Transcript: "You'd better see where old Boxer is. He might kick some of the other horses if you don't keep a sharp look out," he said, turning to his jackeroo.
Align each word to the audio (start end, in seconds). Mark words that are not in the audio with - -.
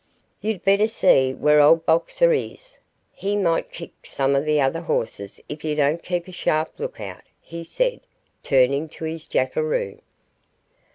"You'd 0.39 0.63
better 0.65 0.87
see 0.87 1.31
where 1.31 1.61
old 1.61 1.85
Boxer 1.85 2.33
is. 2.33 2.79
He 3.11 3.35
might 3.35 3.71
kick 3.71 3.91
some 4.01 4.35
of 4.35 4.45
the 4.45 4.59
other 4.59 4.81
horses 4.81 5.39
if 5.47 5.63
you 5.63 5.75
don't 5.75 6.01
keep 6.01 6.27
a 6.27 6.31
sharp 6.31 6.71
look 6.79 6.99
out," 6.99 7.21
he 7.39 7.63
said, 7.63 7.99
turning 8.41 8.89
to 8.89 9.03
his 9.05 9.27
jackeroo. 9.27 10.01